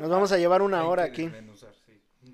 [0.00, 1.30] Nos vamos a llevar una hora aquí.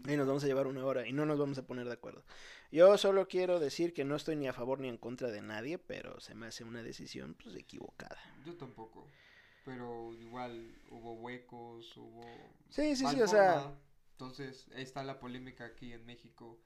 [0.06, 2.22] Y nos vamos a llevar una hora y no nos vamos a poner de acuerdo.
[2.70, 5.78] Yo solo quiero decir que no estoy ni a favor ni en contra de nadie,
[5.78, 8.16] pero se me hace una decisión pues equivocada.
[8.46, 9.08] Yo tampoco.
[9.64, 12.22] Pero igual hubo huecos, hubo
[12.68, 13.72] Sí, sí, sí, o sea.
[14.12, 16.58] Entonces, ahí está la polémica aquí en México.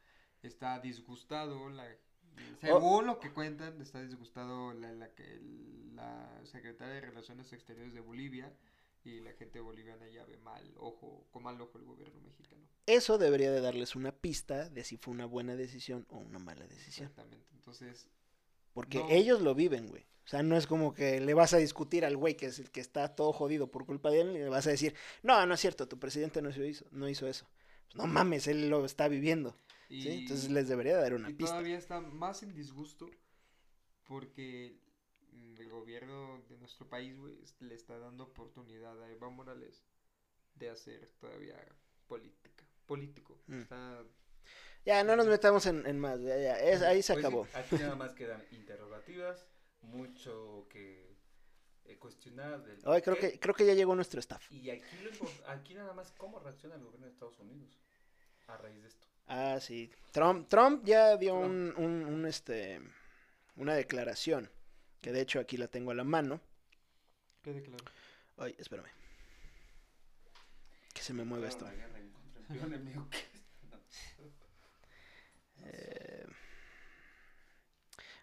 [0.42, 1.86] Está disgustado la
[2.60, 5.40] según lo que cuentan, está disgustado la, la que
[5.94, 8.52] la secretaria de Relaciones Exteriores de Bolivia
[9.04, 12.62] y la gente boliviana ya ve mal ojo, con mal ojo el gobierno mexicano.
[12.86, 16.66] eso debería de darles una pista de si fue una buena decisión o una mala
[16.66, 17.08] decisión.
[17.08, 17.46] Exactamente.
[17.54, 18.08] Entonces,
[18.74, 19.08] Porque No.
[19.08, 20.02] ellos lo viven, güey.
[20.24, 22.70] O sea, no es como que le vas a discutir al güey que es el
[22.70, 25.54] que está todo jodido por culpa de él y le vas a decir, no, no
[25.54, 27.46] es cierto, tu presidente no hizo, no hizo eso.
[27.86, 29.56] Pues, no mames, él lo está viviendo.
[29.88, 30.08] y, ¿sí?
[30.10, 31.52] Entonces les debería dar una y pista.
[31.52, 33.10] todavía está más en disgusto
[34.04, 34.78] porque
[35.58, 39.84] el gobierno de nuestro país, güey, le está dando oportunidad a Eva Morales
[40.54, 41.56] de hacer todavía
[42.06, 43.38] política, político.
[43.46, 43.58] Mm.
[43.60, 44.02] Está
[44.84, 47.48] Ya, no nos metamos en, en más, ya, ya, es, ahí se Pues sí, acabó.
[47.54, 49.46] aquí nada más quedan interrogativas,
[49.82, 51.16] mucho que
[51.86, 52.62] eh, cuestionar.
[52.64, 54.50] Del Ay, creo que, creo que ya llegó nuestro staff.
[54.52, 57.70] Y aquí, lo aquí nada más cómo reacciona el gobierno de Estados Unidos
[58.48, 59.06] a raíz de esto.
[59.26, 59.90] Ah, sí.
[60.12, 62.80] Trump, Trump ya dio un, un, un, este,
[63.56, 64.50] una declaración,
[65.00, 66.42] que de hecho aquí la tengo a la mano.
[67.42, 67.84] ¿Qué declaró?
[68.36, 68.88] Ay, espérame.
[70.92, 71.64] Que se me mueve esto.
[72.50, 73.08] Guerra enemigo.
[75.64, 76.26] Eh,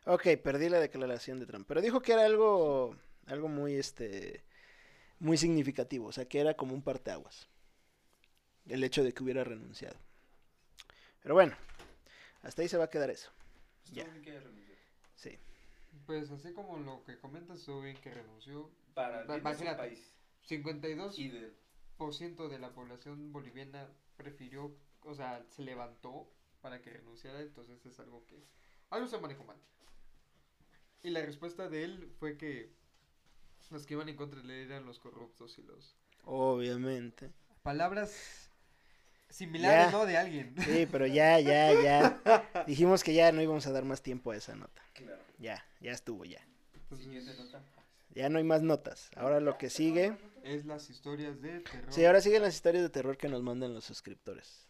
[0.05, 2.95] ok, perdí la declaración de Trump, pero dijo que era algo,
[3.27, 4.43] algo muy, este,
[5.19, 7.47] muy significativo, o sea, que era como un parteaguas,
[8.67, 9.97] el hecho de que hubiera renunciado.
[11.21, 11.55] Pero bueno,
[12.43, 13.31] hasta ahí se va a quedar eso,
[13.83, 14.03] Estuvo Ya.
[14.05, 14.81] bien que haya renunciado.
[15.15, 15.37] sí.
[16.05, 18.69] Pues así como lo que comentas, estuvo bien que renunció.
[18.93, 20.13] Para el país.
[20.47, 21.53] 52% Y de,
[22.49, 26.27] de la población boliviana prefirió, o sea, se levantó
[26.61, 28.43] para que renunciara, entonces es algo que...
[28.89, 29.57] Algo se manejó mal.
[31.03, 32.71] Y la respuesta de él fue que
[33.71, 35.95] los que iban en contra de él eran los corruptos y los...
[36.25, 37.31] Obviamente.
[37.63, 38.49] Palabras
[39.29, 39.91] similares, Ya.
[39.91, 40.05] ¿no?
[40.05, 40.53] De alguien.
[40.63, 42.63] Sí, pero ya, ya, ya.
[42.67, 44.81] Dijimos que ya no íbamos a dar más tiempo a esa nota.
[44.93, 45.21] claro.
[45.39, 46.45] Ya, ya estuvo ya.
[46.75, 47.63] Entonces, Siguiente nota.
[48.13, 49.09] Ya no hay más notas.
[49.15, 50.15] Ahora lo que sigue...
[50.43, 51.91] es las historias de terror.
[51.93, 54.67] Sí, ahora siguen las historias de terror que nos mandan los suscriptores.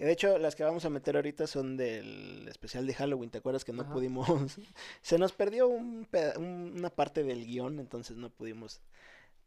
[0.00, 3.28] Que de hecho, las que vamos a meter ahorita son del especial de Halloween.
[3.28, 3.92] ¿Te acuerdas que no Ajá.
[3.92, 4.26] pudimos?
[5.02, 8.80] Se nos perdió un peda- una parte del guion, entonces no pudimos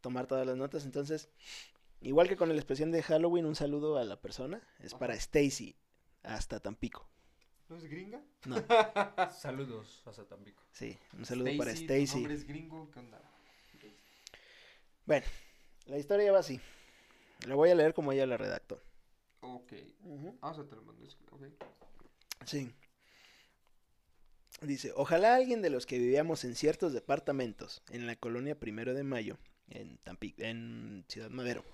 [0.00, 0.84] tomar todas las notas.
[0.84, 1.28] Entonces,
[2.02, 4.62] igual que con el especial de Halloween, un saludo a la persona.
[4.78, 5.14] Es para.
[5.14, 5.74] Stacy,
[6.22, 7.08] hasta Tampico.
[7.68, 8.22] ¿No es gringa?
[8.46, 8.54] No,
[9.36, 10.62] Saludos hasta Tampico.
[10.70, 13.20] sí, un saludo para Stacy, tu nombre es gringo, ¿qué onda?
[15.04, 15.26] Bueno,
[15.86, 16.60] la historia va así.
[17.48, 18.80] La voy a leer como ella la redactó.
[19.44, 19.72] Ok.
[20.40, 20.84] Ah, o sea, te lo.
[22.46, 22.74] Sí.
[24.62, 29.02] Dice, ojalá alguien de los que vivíamos en ciertos departamentos en la colonia Primero de
[29.02, 31.64] Mayo, en Tampico, en Ciudad Madero,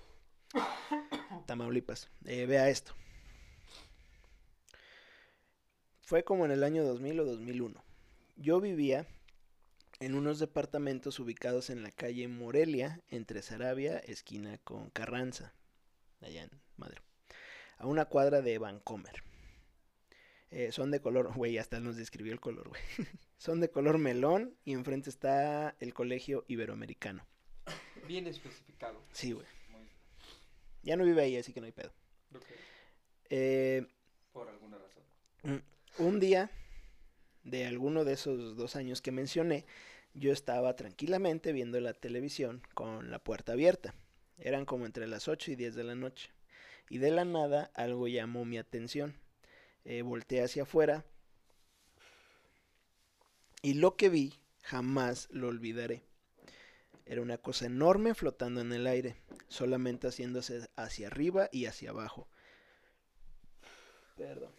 [1.45, 2.93] Tamaulipas, eh, vea esto.
[6.01, 7.83] Fue como en el año 2000 o 2001.
[8.35, 9.07] Yo vivía
[9.99, 15.53] en unos departamentos ubicados en la calle Morelia, entre Sarabia, esquina con Carranza,
[16.19, 17.03] allá en Madero,
[17.81, 19.23] a una cuadra de Vancomer.
[20.51, 22.81] Eh, son de color, güey, hasta nos describió el color, güey.
[23.37, 27.25] son de color melón y enfrente está el colegio iberoamericano.
[28.07, 29.01] Bien especificado.
[29.11, 29.47] Sí, güey.
[30.83, 31.91] Ya no vive ahí, así que no hay pedo.
[33.29, 33.85] Eh,
[34.33, 35.63] por alguna razón.
[35.99, 36.49] Un día
[37.43, 39.65] de alguno de esos dos años que mencioné,
[40.13, 43.93] yo estaba tranquilamente viendo la televisión con la puerta abierta.
[44.37, 46.31] Eran como entre las 8 y 10 de la noche.
[46.91, 49.15] Y de la nada algo llamó mi atención.
[49.85, 51.05] Eh, volteé hacia afuera.
[53.61, 56.03] Y lo que vi jamás lo olvidaré.
[57.05, 59.15] Era una cosa enorme flotando en el aire,
[59.47, 62.27] solamente haciéndose hacia arriba y hacia abajo.
[64.17, 64.51] Perdón.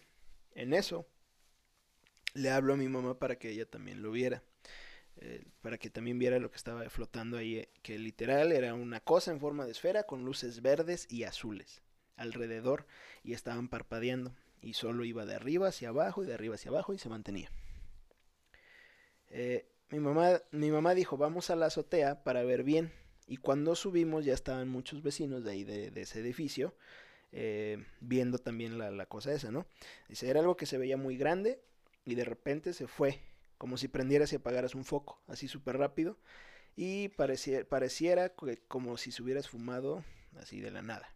[0.55, 1.05] En eso,
[2.33, 4.41] le hablo a mi mamá para que ella también lo viera.
[5.17, 9.01] eh, para que también viera lo que estaba flotando ahí, eh, que literal era una
[9.01, 11.83] cosa en forma de esfera con luces verdes y azules
[12.17, 12.85] alrededor
[13.23, 16.93] y estaban parpadeando y solo iba de arriba hacia abajo y de arriba hacia abajo
[16.93, 17.49] y se mantenía.
[19.29, 22.91] Eh, mi, mamá, mi mamá dijo, vamos a la azotea para ver bien.
[23.27, 26.75] Y cuando subimos ya estaban muchos vecinos de ahí de, ese edificio
[27.31, 29.65] eh, viendo también la, la cosa esa, ¿no?
[30.09, 31.61] Dice, era algo que se veía muy grande
[32.05, 33.19] y de repente se fue,
[33.57, 36.17] como si prendieras y apagaras un foco, así súper rápido.
[36.75, 40.03] Y pareciera que- como si se hubieras fumado
[40.37, 41.12] así de la nada.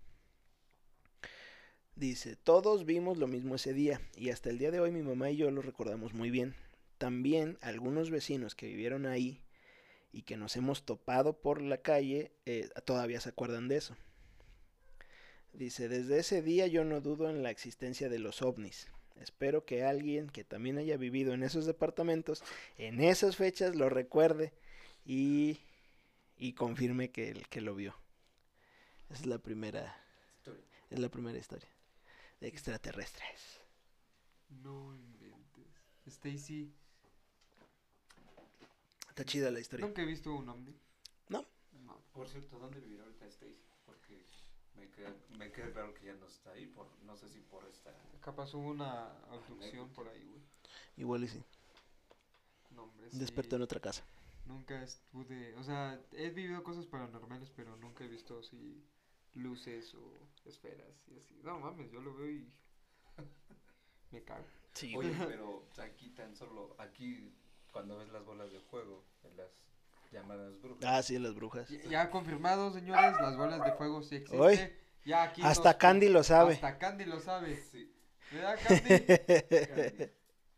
[1.98, 5.32] Dice, todos vimos lo mismo ese día y hasta el día de hoy mi mamá
[5.32, 6.54] y yo lo recordamos muy bien.
[7.00, 9.42] También algunos vecinos que vivieron ahí
[10.14, 13.98] y que nos hemos topado por la calle eh, todavía se acuerdan de eso.
[15.54, 18.88] Dice, desde ese día yo no dudo en la existencia de los ovnis.
[19.20, 22.44] Espero que alguien que también haya vivido en esos departamentos
[22.78, 24.54] en esas fechas lo recuerde
[25.04, 25.58] y,
[26.38, 27.96] y confirme que, el- que lo vio.
[29.10, 30.00] Esa es la primera,
[30.92, 31.68] es la primera historia
[32.40, 33.62] de extraterrestres.
[34.50, 35.68] No inventes.
[36.06, 36.72] Stacy,
[39.10, 39.86] Está chida la historia.
[39.86, 40.76] nunca he visto un ovni.
[41.30, 41.44] No.
[41.84, 42.00] No.
[42.14, 43.60] Por cierto, ¿dónde vivirá ahorita Stacy?
[43.86, 44.24] Porque
[44.76, 47.66] me queda, me queda claro que ya no está ahí, por, no sé si por
[47.66, 47.92] esta...
[48.22, 50.42] Capaz hubo una abducción por ahí, güey.
[50.98, 51.44] Igual y sí.
[52.72, 53.18] No, hombre, sí.
[53.18, 54.06] Despertó en otra casa.
[54.46, 58.82] Nunca pude, o sea, he vivido cosas paranormales, pero nunca he visto así
[59.36, 61.40] luces o esferas y así.
[61.44, 62.52] No mames, yo lo veo y
[64.12, 64.46] me cago.
[64.74, 67.34] Sí, Oye, pero aquí tan solo, aquí
[67.72, 69.50] cuando ves las bolas de fuego, en las
[70.12, 70.84] llamadas brujas.
[70.86, 71.70] Ah, sí, las brujas.
[71.70, 74.74] Ya, ya confirmado, señores, las bolas de fuego sí existen.
[75.06, 76.54] Ya aquí Hasta nos- Candy lo sabe.
[76.56, 77.56] Hasta Candy lo sabe.
[77.72, 77.94] Sí,
[78.32, 80.12] ¿Verdad, Candy?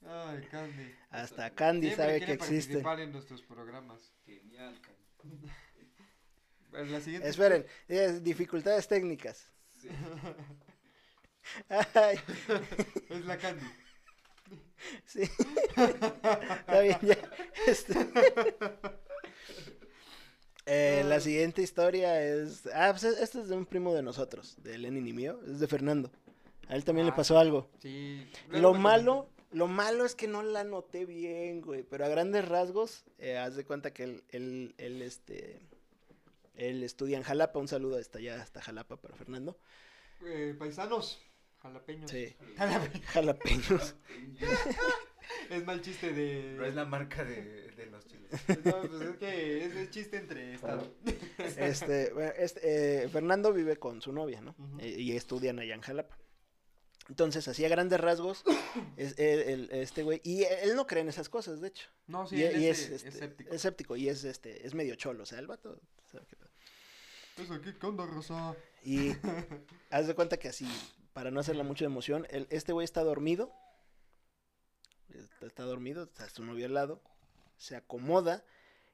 [0.07, 0.95] Ay, Candy.
[1.11, 2.73] Hasta Candy Siempre sabe que existe.
[2.81, 4.11] participar en nuestros programas.
[4.25, 5.47] Genial, Candy.
[6.71, 9.47] Bueno, la siguiente Esperen, es dificultades técnicas.
[9.81, 9.89] Sí.
[11.95, 12.19] Ay,
[13.09, 13.65] Es la Candy.
[15.05, 15.21] sí.
[15.21, 17.17] Está bien, ya.
[17.67, 17.93] Este.
[20.65, 22.67] Eh, la siguiente historia es.
[22.73, 25.39] Ah, pues esto es de un primo de nosotros, de Lenin y mío.
[25.47, 26.11] Es de Fernando.
[26.67, 27.67] A él también le Ah, pasó algo.
[27.79, 28.29] Sí.
[28.49, 31.81] Lo malo, lo malo es que no la noté bien, güey.
[31.81, 35.59] Pero a grandes rasgos, eh, haz de cuenta que él, él, él, este.
[36.59, 37.59] Él estudia en Jalapa.
[37.59, 39.57] Un saludo hasta allá, hasta Jalapa para Fernando.
[40.25, 41.21] Eh, paisanos,
[41.61, 42.11] jalapeños.
[42.11, 42.35] Sí.
[42.57, 43.95] Jalape- Jalapeños.
[45.49, 46.55] Es mal chiste de.
[46.57, 48.29] No es la marca de, de los chiles.
[48.65, 50.89] No, pues es que es el chiste entre estados.
[51.57, 54.55] Este, bueno, este, eh, Fernando vive con su novia, ¿no?
[54.79, 56.17] Eh, y estudian allá en Jalapa.
[57.09, 58.43] Entonces, así a grandes rasgos,
[58.97, 61.89] es, el- el- este güey, y él no cree en esas cosas, de hecho.
[62.07, 63.53] No, sí, y, él y es, es, este, escéptico.
[63.53, 65.79] escéptico, y es, este, es medio cholo, o sea, el vato,
[66.11, 66.48] sabe qué pedo.
[67.63, 68.55] ¿Qué, qué onda, Rosa?
[68.83, 69.11] Y
[69.91, 70.67] haz de cuenta que así,
[71.13, 73.53] para no hacerla mucho de emoción, el- este güey está dormido,
[75.09, 77.01] está, está dormido, está su novio al lado,
[77.57, 78.43] se acomoda,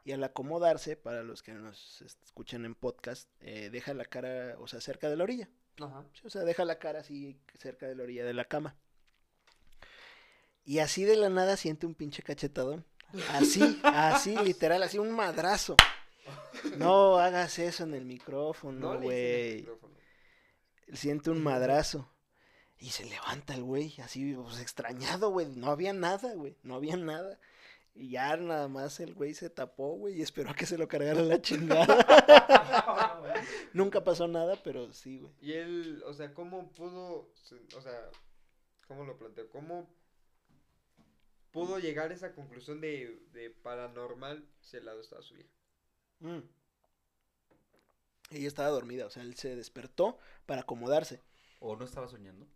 [0.03, 4.67] y al acomodarse, para los que nos escuchan en podcast, eh, deja la cara, o
[4.67, 5.49] sea, cerca de la orilla.
[5.81, 6.05] Ajá.
[6.23, 8.75] O sea, deja la cara así cerca de la orilla de la cama.
[10.63, 12.86] Y así de la nada siente un pinche cachetadón.
[13.31, 15.75] Así, así, literal, así un madrazo.
[16.77, 19.55] No hagas eso en el micrófono, No el güey.
[19.57, 19.95] micrófono.
[20.93, 22.11] Siente un madrazo.
[22.77, 25.47] Y se levanta el güey, así, pues extrañado, güey.
[25.47, 26.57] No había nada, güey.
[26.61, 27.39] No había nada.
[27.93, 30.88] Y ya nada más el güey se tapó, güey, y esperó a que se lo
[30.88, 31.85] cargara la chingada.
[33.73, 35.31] Nunca pasó nada, pero sí, güey.
[35.39, 37.31] Y él, o sea, ¿cómo pudo,
[37.77, 38.09] o sea,
[38.88, 39.47] cómo lo planteo?
[39.49, 39.88] ¿Cómo
[41.51, 45.54] pudo llegar a esa conclusión de, de paranormal si al lado estaba su hija?
[46.19, 46.39] Mm.
[48.32, 51.21] Ella estaba dormida, o sea, él se despertó para acomodarse.
[51.60, 52.47] ¿O no estaba soñando?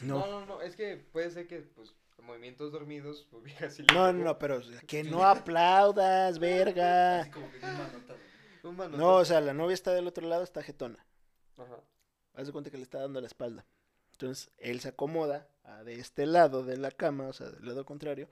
[0.00, 3.82] No, No, no, no, es que puede ser que, pues, movimientos dormidos, su vieja sí
[3.82, 7.20] le no, no, no, pero o sea, que no aplaudas, verga.
[7.20, 8.18] Así como que bien manotado.
[8.64, 9.00] un manotón.
[9.00, 11.04] No, o sea, la novia está del otro lado, está jetona.
[11.58, 11.80] Ajá.
[12.34, 13.66] Haz de cuenta que le está dando la espalda.
[14.12, 17.84] Entonces, él se acomoda a de este lado de la cama, o sea, del lado
[17.84, 18.28] contrario.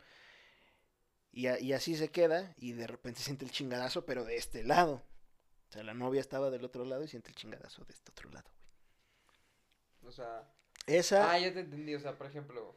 [1.33, 4.65] Y, a- y así se queda y de repente siente el chingadazo, pero de este
[4.65, 5.03] lado.
[5.69, 8.31] O sea, la novia estaba del otro lado y siente el chingadazo de este otro
[8.31, 8.49] lado.
[10.03, 10.09] güey.
[10.11, 10.53] O sea,
[10.87, 11.31] Esa...
[11.31, 12.77] ah, ya te entendí, o sea, por ejemplo,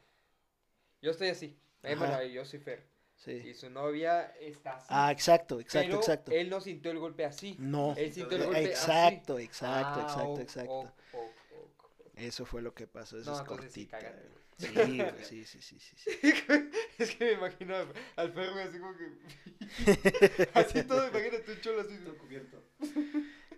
[1.02, 2.86] yo estoy así, eh, bueno, yo soy Fer,
[3.16, 3.32] sí.
[3.32, 4.86] y su novia está así.
[4.90, 6.32] Ah, exacto, exacto, pero exacto.
[6.32, 7.56] él no sintió el golpe así.
[7.58, 7.94] No.
[7.96, 9.44] Él sintió el golpe Exacto, así.
[9.44, 10.72] exacto, Ah, exacto, ok, exacto.
[10.72, 12.00] ok, ok, ok.
[12.14, 13.98] Eso fue lo que pasó, eso No, es sí, cortita.
[13.98, 14.43] güey.
[14.58, 15.94] Sí, güey, sí, sí, sí, sí,
[16.98, 17.74] es que me imagino
[18.16, 20.48] al- perro así como que.
[20.54, 21.96] así todo, imagínate un cholo así.
[22.04, 22.62] Todo cubierto.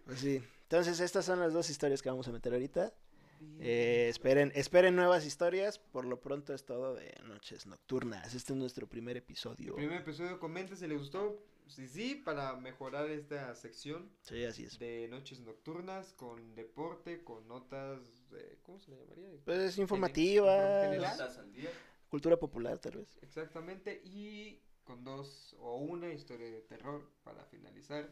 [0.05, 0.43] Pues sí.
[0.63, 2.93] Entonces, estas son las dos historias que vamos a meter ahorita.
[3.61, 5.79] Eh, esperen, esperen nuevas historias.
[5.79, 8.35] Por lo pronto es todo de Noches Nocturnas.
[8.35, 9.75] Este es nuestro primer episodio.
[9.77, 11.39] Primer episodio, comenta si le gustó.
[11.67, 14.79] Si sí, para mejorar esta sección Sí, así es.
[14.79, 18.01] de noches nocturnas con deporte, con notas.
[18.35, 19.29] eh, ¿Cómo se le llamaría?
[19.45, 19.77] Pues
[21.53, 21.71] día.
[22.09, 23.19] cultura popular tal vez.
[23.21, 24.01] Exactamente.
[24.05, 28.09] Y con dos o una historia de terror para finalizar.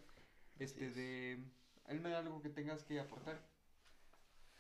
[0.58, 0.94] Este es.
[0.96, 1.38] de.
[1.86, 3.46] Elmer, algo que tengas que aportar.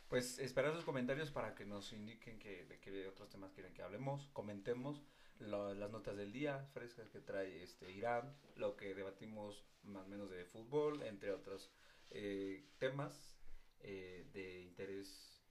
[0.08, 3.82] Pues esperar sus comentarios para que nos indiquen que, de qué otros temas quieren que
[3.82, 5.02] hablemos, comentemos
[5.40, 10.08] lo- las notas del día frescas que trae este Irán, lo que debatimos más o
[10.08, 11.70] menos de fútbol, entre otros
[12.10, 13.36] eh, temas
[13.80, 15.42] eh, de interés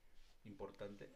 [0.45, 1.09] importante.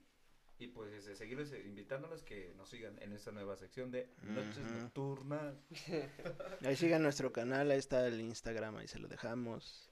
[0.60, 4.58] Y pues este, seguirles eh, invitándolos que nos sigan en esta nueva sección de Noches.
[4.72, 5.56] Nocturnas.
[6.66, 9.92] Ahí sigan nuestro canal, ahí está el Instagram, ahí se lo dejamos.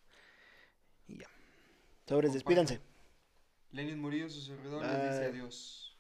[1.07, 1.29] Y ya.
[2.07, 2.81] Sobres, despídanse.
[3.71, 5.29] Lenin Murillo, su servidor, les dice Bye.
[5.29, 5.97] adiós.